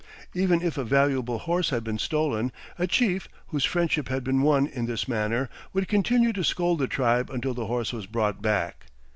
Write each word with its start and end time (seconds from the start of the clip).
Even 0.33 0.63
if 0.63 0.79
a 0.79 0.83
valuable 0.83 1.37
horse 1.37 1.69
had 1.69 1.83
been 1.83 1.99
stolen, 1.99 2.51
a 2.79 2.87
chief, 2.87 3.27
whose 3.49 3.65
friendship 3.65 4.07
had 4.07 4.23
been 4.23 4.41
won 4.41 4.65
in 4.65 4.87
this 4.87 5.07
manner, 5.07 5.47
would 5.73 5.87
continue 5.87 6.33
to 6.33 6.43
scold 6.43 6.79
the 6.79 6.87
tribe 6.87 7.29
until 7.29 7.53
the 7.53 7.67
horse 7.67 7.93
was 7.93 8.07
brought 8.07 8.41
back. 8.41 8.87